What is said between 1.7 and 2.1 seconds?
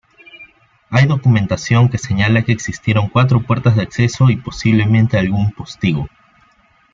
que